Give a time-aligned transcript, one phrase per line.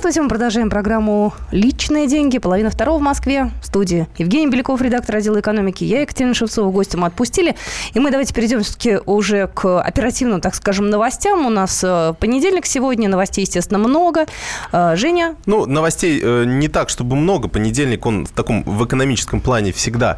[0.00, 2.38] Здравствуйте, мы продолжаем программу «Личные деньги».
[2.38, 3.50] Половина второго в Москве.
[3.60, 5.84] В студии Евгений Беляков, редактор отдела экономики.
[5.84, 6.70] Я Екатерина Шевцова.
[6.70, 7.54] Гостя мы отпустили.
[7.92, 11.44] И мы давайте перейдем все-таки уже к оперативным, так скажем, новостям.
[11.44, 13.10] У нас э, понедельник сегодня.
[13.10, 14.24] Новостей, естественно, много.
[14.72, 15.36] Э, Женя?
[15.44, 17.48] Ну, новостей э, не так, чтобы много.
[17.48, 20.16] Понедельник, он в таком, в экономическом плане всегда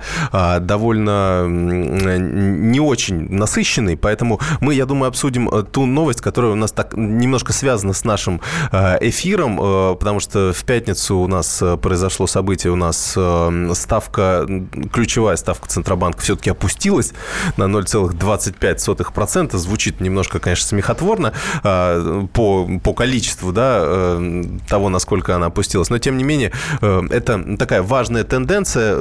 [0.60, 3.96] довольно не очень насыщенный.
[3.96, 8.40] Поэтому мы, я думаю, обсудим ту новость, которая у нас так немножко связана с нашим
[9.00, 14.46] эфиром потому что в пятницу у нас э, произошло событие, у нас э, ставка,
[14.92, 17.12] ключевая ставка Центробанка все-таки опустилась
[17.56, 19.56] на 0,25%.
[19.56, 24.18] Звучит немножко, конечно, смехотворно по, по количеству да,
[24.68, 25.90] того, насколько она опустилась.
[25.90, 28.96] Но, тем не менее, это такая важная тенденция.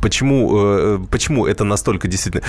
[0.00, 2.44] Почему, почему это настолько действительно...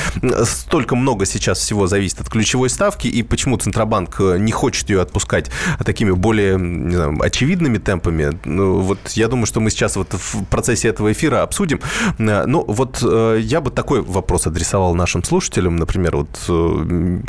[0.45, 5.49] Столько много сейчас всего зависит от ключевой ставки, и почему Центробанк не хочет ее отпускать
[5.83, 8.37] такими более не знаю, очевидными темпами.
[8.45, 11.79] Ну, вот я думаю, что мы сейчас вот в процессе этого эфира обсудим.
[12.19, 15.75] Э, ну, вот э, я бы такой вопрос адресовал нашим слушателям.
[15.75, 17.21] Например, вот э,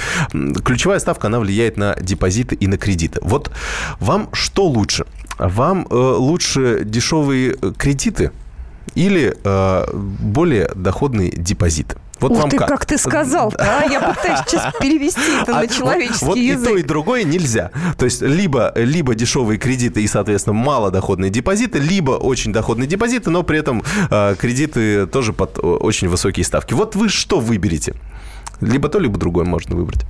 [0.64, 3.20] ключевая ставка, она влияет на депозиты и на кредиты.
[3.22, 3.50] Вот
[4.00, 5.06] вам что лучше?
[5.38, 8.30] Вам лучше дешевые кредиты
[8.94, 9.36] или
[10.22, 11.96] более доходные депозиты?
[12.20, 12.68] Вот Ух вам ты, как?
[12.68, 13.84] как ты сказал а?
[13.90, 16.68] Я пытаюсь сейчас перевести это а, на человеческий вот, вот язык.
[16.68, 17.70] и то, и другое нельзя.
[17.98, 23.42] То есть либо, либо дешевые кредиты и, соответственно, малодоходные депозиты, либо очень доходные депозиты, но
[23.42, 26.74] при этом э, кредиты тоже под очень высокие ставки.
[26.74, 27.94] Вот вы что выберете?
[28.60, 30.04] Либо то, либо другое можно выбрать.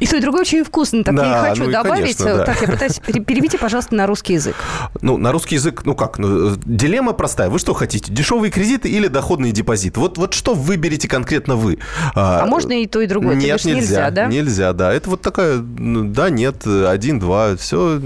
[0.00, 1.04] И то, и другое очень вкусно.
[1.04, 2.16] Так да, я и хочу ну, добавить.
[2.16, 2.44] Конечно, да.
[2.44, 3.00] Так, я пытаюсь...
[3.26, 4.56] Переведите, пожалуйста, на русский язык.
[5.00, 6.18] Ну, на русский язык, ну как?
[6.18, 7.48] Ну, дилемма простая.
[7.48, 8.12] Вы что хотите?
[8.12, 10.00] Дешевые кредиты или доходные депозиты?
[10.00, 11.78] Вот, вот что выберете конкретно вы?
[12.14, 13.36] А, а можно и то, и другое?
[13.36, 14.26] Нет, нельзя, нельзя, да?
[14.26, 14.92] Нельзя, да.
[14.92, 17.56] Это вот такая, ну, да, нет, один, два.
[17.56, 18.00] Все.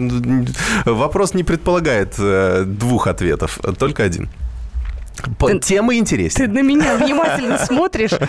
[0.85, 4.29] Вопрос не предполагает э, двух ответов, только один.
[5.39, 6.49] Ты, Тема интереснее.
[6.49, 8.12] Ты на меня внимательно смотришь.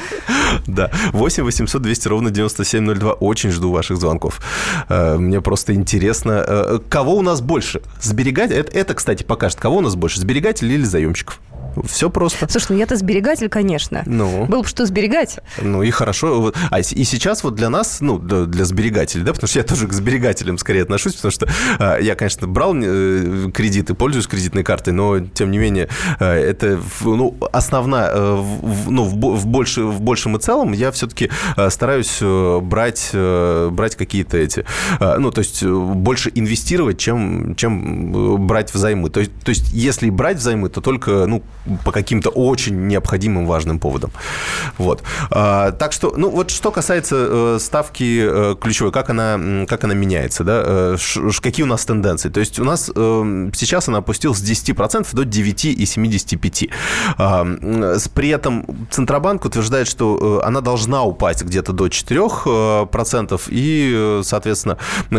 [0.67, 0.91] Да.
[1.13, 3.13] 8 800 200 ровно 9702.
[3.13, 4.41] Очень жду ваших звонков.
[4.87, 7.81] Э, мне просто интересно, э, кого у нас больше?
[8.01, 8.51] Сберегать?
[8.51, 11.39] Это, это, кстати, покажет, кого у нас больше, сберегателей или заемщиков?
[11.85, 12.47] Все просто.
[12.49, 14.03] Слушай, ну я-то сберегатель, конечно.
[14.05, 14.45] Ну.
[14.45, 15.39] Было бы что сберегать.
[15.61, 16.53] Ну и хорошо.
[16.69, 19.93] А и сейчас вот для нас, ну, для сберегателей, да, потому что я тоже к
[19.93, 21.47] сберегателям скорее отношусь, потому что
[21.79, 26.79] а, я, конечно, брал э, кредиты, пользуюсь кредитной картой, но, тем не менее, э, это,
[27.01, 28.43] ну, основная, э,
[28.87, 31.29] ну, в, больше, в большем и целом я все-таки
[31.69, 32.19] стараюсь
[32.61, 34.65] брать, брать какие-то эти,
[34.99, 39.09] ну, то есть больше инвестировать, чем, чем брать взаймы.
[39.09, 41.43] То есть, то есть если брать взаймы, то только, ну,
[41.85, 44.11] по каким-то очень необходимым важным поводам.
[44.77, 45.03] Вот.
[45.31, 49.93] А, так что, ну вот что касается э, ставки э, ключевой, как она, как она
[49.93, 50.97] меняется, да, э,
[51.41, 52.29] какие у нас тенденции.
[52.29, 56.71] То есть у нас сейчас она опустилась с 10% до 9,75%.
[57.17, 57.45] А,
[58.13, 64.77] при этом Центробанк утверждает, что она должна упасть где-то до 4%, и, соответственно,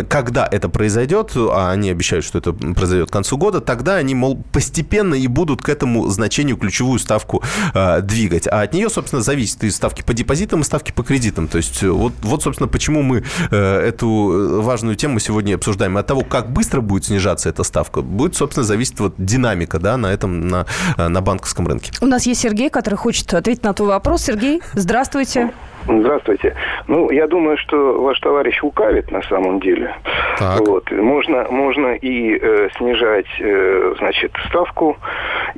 [0.08, 4.42] когда это произойдет, а они обещают, что это произойдет к концу года, тогда они, мол,
[4.52, 7.42] постепенно и будут к этому значению значению ключевую ставку
[7.74, 8.46] э, двигать.
[8.46, 11.48] А от нее, собственно, зависит и ставки по депозитам, и ставки по кредитам.
[11.48, 15.96] То есть э, вот, вот собственно, почему мы э, эту важную тему сегодня обсуждаем.
[15.98, 20.06] От того, как быстро будет снижаться эта ставка, будет, собственно, зависеть вот динамика да, на
[20.12, 21.92] этом, на, на банковском рынке.
[22.00, 24.22] У нас есть Сергей, который хочет ответить на твой вопрос.
[24.22, 25.50] Сергей, здравствуйте.
[25.86, 26.54] Здравствуйте.
[26.88, 29.94] Ну, я думаю, что ваш товарищ лукавит на самом деле.
[30.38, 30.60] Так.
[30.60, 30.90] Вот.
[30.90, 34.98] Можно, можно и э, снижать, э, значит, ставку,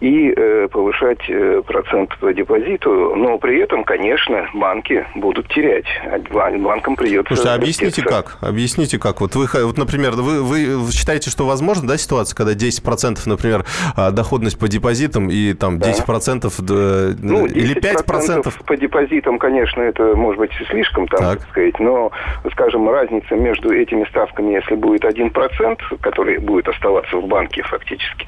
[0.03, 5.87] и э, повышать э, процент по депозиту, но при этом, конечно, банки будут терять.
[6.33, 7.29] Банкам придется...
[7.29, 8.37] Слушайте, а объясните как?
[8.41, 9.21] Объясните как?
[9.21, 13.65] Вот вы, вот, например, вы, вы считаете, что возможно, да, ситуация, когда 10%, например,
[13.97, 17.17] а, доходность по депозитам и там 10% да.
[17.23, 18.65] ну, 10 или 5%?
[18.67, 21.39] по депозитам, конечно, это может быть, слишком, там, так.
[21.39, 22.11] так сказать, но,
[22.51, 28.27] скажем, разница между этими ставками, если будет 1%, который будет оставаться в банке фактически,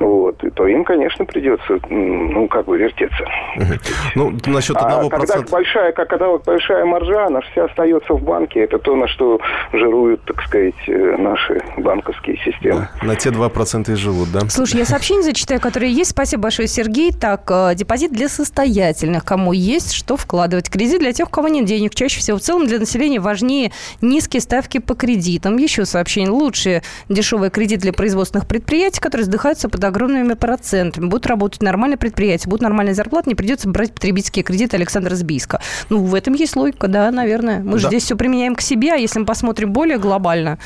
[0.00, 3.24] вот, то им, конечно, придется, ну, как бы вертеться.
[4.14, 8.22] Ну, насчет одного а когда большая, как когда вот большая маржа, она вся остается в
[8.22, 9.40] банке, это то, на что
[9.72, 12.88] жируют, так сказать, э, наши банковские системы.
[13.00, 14.40] Да, на те 2% и живут, да?
[14.48, 16.10] Слушай, я сообщение зачитаю, которые есть.
[16.10, 17.12] Спасибо большое, Сергей.
[17.12, 19.24] Так, э, депозит для состоятельных.
[19.24, 20.70] Кому есть, что вкладывать.
[20.70, 21.94] Кредит для тех, у кого нет денег.
[21.94, 25.56] Чаще всего в целом для населения важнее низкие ставки по кредитам.
[25.56, 26.30] Еще сообщение.
[26.30, 30.93] Лучшие дешевые кредиты для производственных предприятий, которые сдыхаются под огромными процентами.
[30.94, 35.60] Документами, будут работать нормальные предприятия, будут нормальные зарплаты, не придется брать потребительские кредиты Александра Збийска.
[35.90, 37.60] Ну, в этом есть логика, да, наверное.
[37.60, 40.58] Мы же здесь все применяем к себе, а если мы посмотрим более глобально...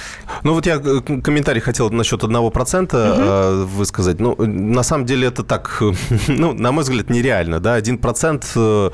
[0.43, 3.67] Ну, вот я э, комментарий хотел насчет одного процента угу.
[3.79, 4.21] высказать.
[4.21, 5.83] Ну, на самом деле это так,
[6.29, 8.91] ну, на мой взгляд, нереально, да, один процент, э,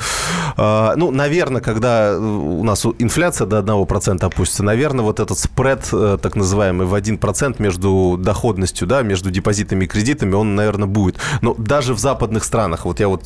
[0.56, 6.36] ну, наверное, когда у нас инфляция до одного процента опустится, наверное, вот этот спред, так
[6.36, 11.18] называемый, в один процент между доходностью, да, между депозитами и кредитами, он, наверное, будет.
[11.40, 13.24] Но даже в западных странах, вот я вот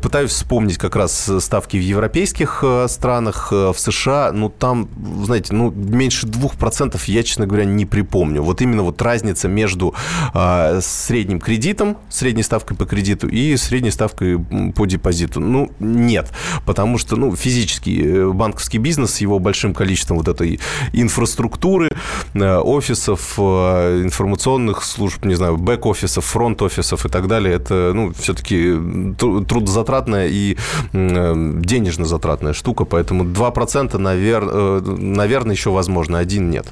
[0.00, 4.88] пытаюсь вспомнить как раз ставки в европейских странах, в США, ну, там,
[5.24, 8.42] знаете, ну, меньше двух процентов я, честно говоря, не припомню.
[8.42, 9.94] Вот именно вот разница между
[10.34, 14.38] э, средним кредитом, средней ставкой по кредиту и средней ставкой
[14.74, 15.40] по депозиту.
[15.40, 16.32] Ну, нет.
[16.64, 20.60] Потому что, ну, физический э, банковский бизнес с его большим количеством вот этой
[20.92, 21.90] инфраструктуры,
[22.34, 28.74] э, офисов, э, информационных служб, не знаю, бэк-офисов, фронт-офисов и так далее, это, ну, все-таки
[29.18, 30.56] трудозатратная и
[30.92, 34.42] э, денежно затратная штука, поэтому 2%, навер...
[34.50, 36.66] Э, наверное, еще возможно, один нет.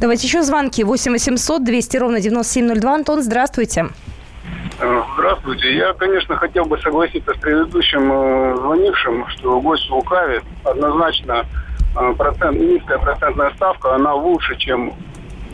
[0.00, 0.84] Давайте еще звонки.
[0.84, 2.94] 8 800 200 ровно 9702.
[2.94, 3.86] Антон, здравствуйте.
[4.80, 5.76] Э, здравствуйте.
[5.76, 10.42] Я, конечно, хотел бы согласиться с предыдущим э, звонившим, что гость лукавит.
[10.64, 11.44] Однозначно
[11.96, 14.92] э, процент, низкая процентная ставка, она лучше, чем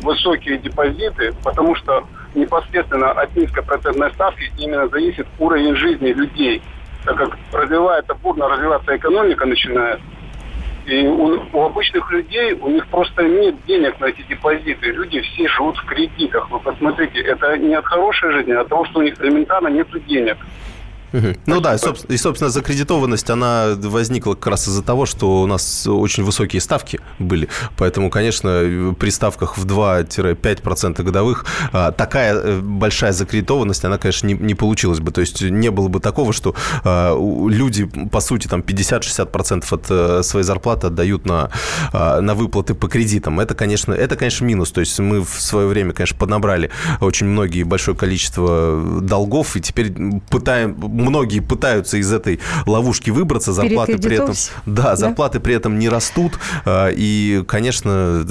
[0.03, 2.05] высокие депозиты, потому что
[2.35, 6.63] непосредственно от низкой процентной ставки именно зависит уровень жизни людей.
[7.05, 10.01] Так как развивается, бурно развиваться экономика начинает,
[10.89, 14.87] и у, у обычных людей, у них просто нет денег на эти депозиты.
[14.87, 16.51] Люди все живут в кредитах.
[16.51, 19.87] Вы посмотрите, это не от хорошей жизни, а от того, что у них элементарно нет
[20.07, 20.39] денег.
[21.13, 26.25] Ну да, и, собственно, закредитованность, она возникла как раз из-за того, что у нас очень
[26.25, 27.49] высокие ставки были.
[27.77, 34.35] Поэтому, конечно, при ставках в 2-5% годовых а, такая э, большая закредитованность, она, конечно, не,
[34.35, 35.11] не получилась бы.
[35.11, 37.17] То есть не было бы такого, что а,
[37.49, 41.51] люди, по сути, там 50-60% от э, своей зарплаты отдают на,
[41.93, 43.41] а, на выплаты по кредитам.
[43.41, 44.71] Это, конечно, это, конечно, минус.
[44.73, 46.71] То есть мы в свое время, конечно, поднабрали
[47.01, 49.93] очень многие, большое количество долгов, и теперь
[50.31, 54.35] пытаем многие пытаются из этой ловушки выбраться, зарплаты при этом,
[54.67, 55.45] да, зарплаты да?
[55.45, 58.25] при этом не растут, а, и, конечно,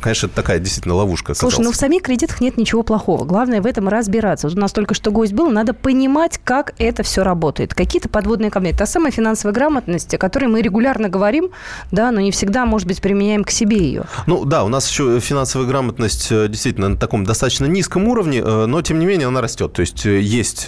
[0.00, 1.34] конечно, это такая действительно ловушка.
[1.34, 3.24] Слушай, ну в самих кредитах нет ничего плохого.
[3.24, 4.48] Главное в этом разбираться.
[4.48, 7.74] Вот у нас только что гость был, надо понимать, как это все работает.
[7.74, 8.72] Какие-то подводные камни.
[8.72, 11.50] Та самая финансовая грамотность, о которой мы регулярно говорим,
[11.90, 14.04] да, но не всегда, может быть, применяем к себе ее.
[14.26, 18.66] Ну да, у нас еще финансовая грамотность э, действительно на таком достаточно низком уровне, э,
[18.66, 19.72] но тем не менее она растет.
[19.72, 20.66] То есть э, есть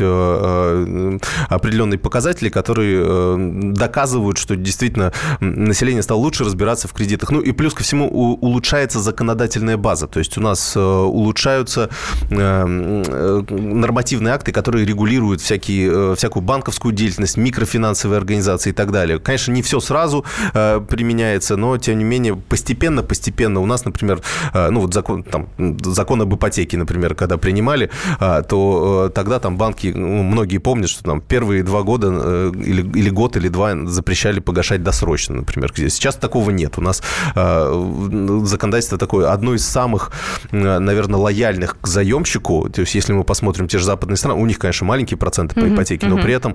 [1.48, 3.36] определенные показатели, которые э,
[3.72, 7.30] доказывают, что действительно население стало лучше разбираться в кредитах.
[7.30, 10.06] Ну и плюс ко всему улучшается законодательная база.
[10.06, 11.90] То есть у нас э, улучшаются
[12.30, 19.18] э, нормативные акты, которые регулируют всякие, всякую банковскую деятельность, микрофинансовые организации и так далее.
[19.18, 24.20] Конечно, не все сразу применяется, но тем не менее постепенно, постепенно у нас, например,
[24.52, 25.48] ну вот закон, там,
[25.82, 31.20] закон об ипотеке, например, когда принимали, то тогда там банки, ну, многие помнят, что там
[31.28, 35.72] первые два года э, или, или год, или два запрещали погашать досрочно, например.
[35.74, 36.78] Сейчас такого нет.
[36.78, 37.02] У нас
[37.34, 40.12] э, законодательство такое, одно из самых,
[40.50, 42.68] э, наверное, лояльных к заемщику.
[42.68, 45.68] То есть, если мы посмотрим те же западные страны, у них, конечно, маленькие проценты по
[45.68, 46.54] ипотеке, но при этом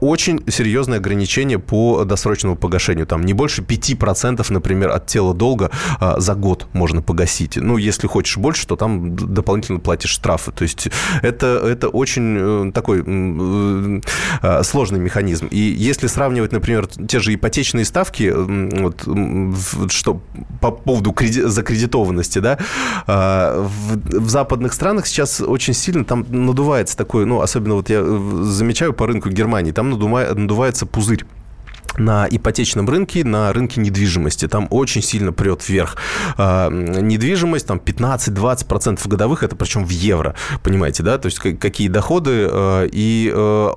[0.00, 3.06] очень серьезные ограничения по досрочному погашению.
[3.06, 5.70] Там не больше 5%, например, от тела долга
[6.16, 7.56] за год можно погасить.
[7.56, 10.52] Ну, если хочешь больше, то там дополнительно платишь штрафы.
[10.52, 10.88] То есть
[11.22, 14.00] это, это очень такой Э,
[14.62, 15.46] сложный механизм.
[15.50, 20.22] И если сравнивать, например, те же ипотечные ставки, вот, что
[20.60, 22.58] по поводу креди- закредитованности, да,
[23.06, 28.00] э, в, в западных странах сейчас очень сильно там надувается такой, ну, особенно вот я
[28.02, 31.24] э, замечаю по рынку Германии, там надувается пузырь
[31.98, 34.48] на ипотечном рынке, на рынке недвижимости.
[34.48, 35.96] Там очень сильно прет вверх.
[36.36, 41.18] А, недвижимость, там 15-20% годовых, это причем в евро, понимаете, да?
[41.18, 43.74] То есть какие доходы а, и а,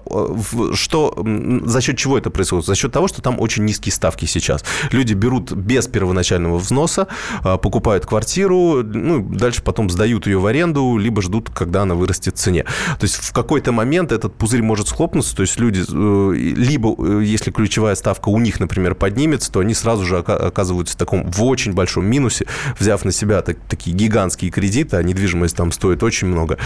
[0.73, 1.25] что,
[1.65, 2.65] за счет чего это происходит?
[2.65, 4.63] За счет того, что там очень низкие ставки сейчас.
[4.91, 7.07] Люди берут без первоначального взноса,
[7.41, 12.39] покупают квартиру, ну, дальше потом сдают ее в аренду, либо ждут, когда она вырастет в
[12.39, 12.63] цене.
[12.99, 17.23] То есть в какой-то момент этот пузырь может схлопнуться, то есть люди, э, либо, э,
[17.23, 21.41] если ключевая ставка у них, например, поднимется, то они сразу же оказываются в таком в
[21.43, 22.45] очень большом минусе,
[22.77, 26.57] взяв на себя так, такие гигантские кредиты, а недвижимость там стоит очень много,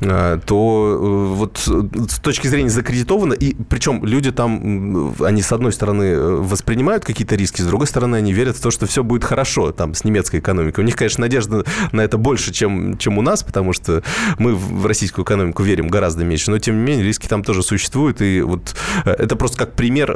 [0.00, 5.72] э, то э, вот с точки зрения закредитовано, и причем люди там, они с одной
[5.72, 9.72] стороны воспринимают какие-то риски, с другой стороны они верят в то, что все будет хорошо
[9.72, 10.80] там с немецкой экономикой.
[10.80, 14.04] У них, конечно, надежда на это больше, чем, чем у нас, потому что
[14.38, 18.22] мы в российскую экономику верим гораздо меньше, но тем не менее риски там тоже существуют,
[18.22, 20.12] и вот это просто как пример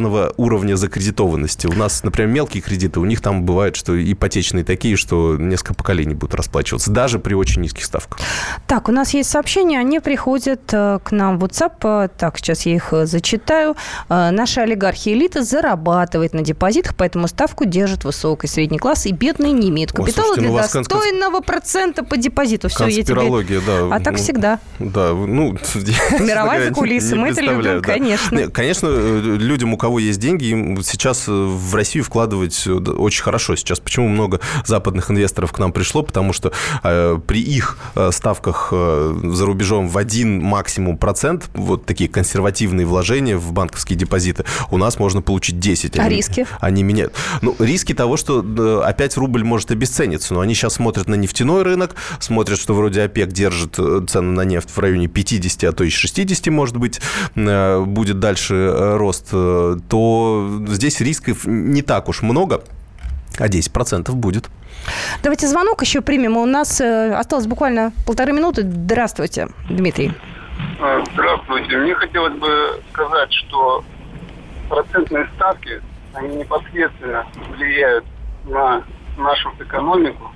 [0.00, 1.66] разного уровня закредитованности.
[1.66, 6.14] У нас, например, мелкие кредиты, у них там бывает, что ипотечные такие, что несколько поколений
[6.14, 8.18] будут расплачиваться, даже при очень низких ставках.
[8.66, 12.10] Так, у нас есть сообщения, они приходят э, к нам в WhatsApp.
[12.16, 13.76] Так, сейчас я их э, зачитаю.
[14.08, 19.52] Э, Наша олигархи элита зарабатывает на депозитах, поэтому ставку держит высокий средний класс, и бедные
[19.52, 21.46] не имеют капитала Ой, слушайте, для ну, достойного конс...
[21.46, 22.68] процента по депозиту.
[22.68, 23.60] Все, я тебе...
[23.60, 23.94] да.
[23.94, 24.58] А так ну, всегда.
[24.78, 25.52] Да, ну...
[26.20, 28.48] Мировая закулиса, мы это любим, конечно.
[28.50, 33.80] Конечно, людям, у кого есть деньги, им сейчас в Россию вкладывать очень хорошо сейчас.
[33.80, 36.02] Почему много западных инвесторов к нам пришло?
[36.02, 41.86] Потому что э, при их э, ставках э, за рубежом в один максимум процент, вот
[41.86, 45.98] такие консервативные вложения в банковские депозиты, у нас можно получить 10.
[45.98, 46.46] А они, риски?
[46.60, 47.14] Они меняют.
[47.42, 50.34] Ну, риски того, что э, опять рубль может обесцениться.
[50.34, 54.42] Но они сейчас смотрят на нефтяной рынок, смотрят, что вроде ОПЕК держит э, цены на
[54.42, 57.00] нефть в районе 50, а то и 60, может быть,
[57.34, 62.62] э, будет дальше э, рост, э, то здесь рисков не так уж много
[63.38, 64.50] а 10% будет.
[65.22, 66.36] Давайте звонок еще примем.
[66.36, 68.62] У нас э, осталось буквально полторы минуты.
[68.62, 70.12] Здравствуйте, Дмитрий.
[70.80, 71.76] А, здравствуйте.
[71.76, 73.84] Мне хотелось бы сказать, что
[74.68, 75.80] процентные ставки,
[76.14, 78.04] они непосредственно влияют
[78.44, 78.82] на
[79.16, 80.30] нашу экономику.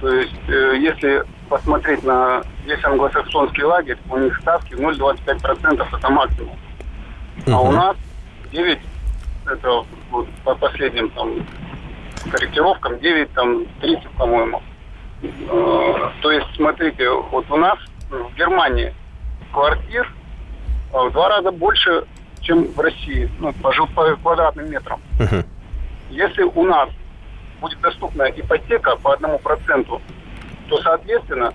[0.00, 6.56] То есть, э, если посмотреть на весь англосаксонский лагерь, у них ставки 0,25% это максимум.
[7.46, 7.68] А угу.
[7.68, 7.96] у нас
[8.50, 8.78] 9,
[9.46, 11.46] это вот по последним там
[12.30, 14.62] корректировкам 9, там, 30, по-моему.
[15.22, 17.78] Э, то есть, смотрите, вот у нас
[18.10, 18.94] в Германии
[19.52, 20.12] квартир
[20.92, 22.04] э, в два раза больше,
[22.40, 25.00] чем в России, ну, по, по квадратным метрам.
[25.18, 25.44] Uh-huh.
[26.10, 26.88] Если у нас
[27.60, 30.00] будет доступна ипотека по одному проценту,
[30.68, 31.52] то, соответственно,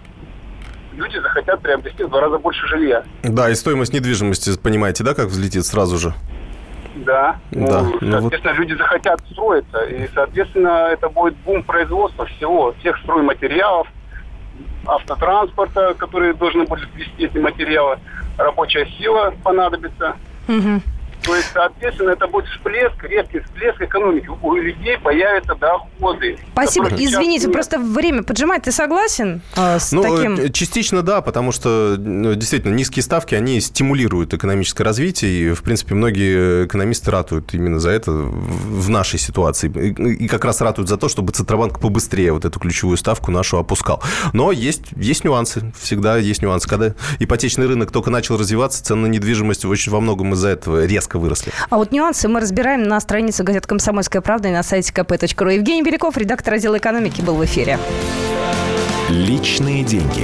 [0.94, 3.04] люди захотят приобрести в два раза больше жилья.
[3.24, 6.14] Да, и стоимость недвижимости, понимаете, да, как взлетит сразу же?
[7.05, 7.38] Да.
[7.51, 7.81] да.
[7.81, 8.60] Ну, ну, соответственно, вот...
[8.60, 9.84] люди захотят строиться.
[9.86, 13.88] И, соответственно, это будет бум производства всего, всех стройматериалов,
[14.86, 18.00] автотранспорта, которые должны будут вести эти материалы.
[18.38, 20.15] Рабочая сила понадобится.
[20.48, 20.81] Угу.
[21.24, 24.28] То есть, соответственно, это будет всплеск, резкий всплеск экономики.
[24.42, 26.38] У людей появятся доходы.
[26.54, 26.88] Спасибо.
[26.98, 27.54] Извините, нет.
[27.54, 28.63] просто время поджимает.
[28.63, 30.36] Ты согласен э, с ну, таким?
[30.36, 35.32] Э, частично да, потому что ну, действительно низкие ставки, они стимулируют экономическое развитие.
[35.32, 39.70] И, в принципе, многие экономисты ратуют именно за это в нашей ситуации.
[39.70, 44.01] И как раз ратуют за то, чтобы Центробанк побыстрее вот эту ключевую ставку нашу опускал.
[44.34, 45.72] Но есть, есть нюансы.
[45.80, 46.68] Всегда есть нюансы.
[46.68, 51.11] Когда ипотечный рынок только начал развиваться, цены на недвижимость очень во многом из-за этого резко
[51.12, 51.51] резко выросли.
[51.70, 55.53] А вот нюансы мы разбираем на странице газеты «Комсомольская правда» и на сайте kp.ru.
[55.53, 57.77] Евгений Беляков, редактор отдела экономики, был в эфире.
[59.10, 60.24] Личные деньги.